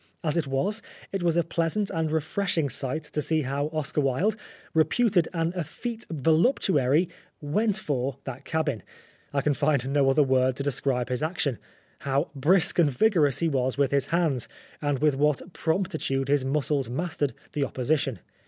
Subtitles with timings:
[0.23, 0.81] As it was,
[1.11, 4.35] it was a pleasant and refreshing sight to see how Oscar Wilde,
[4.73, 7.07] reputed an effete voluptuary,
[7.39, 8.81] 'went for' that cabin
[9.31, 11.59] I can find no other word to describe his action
[11.99, 14.47] how brisk and vigorous he was with his hands,
[14.81, 18.19] and with what promptitude his muscles mastered the opposi tion.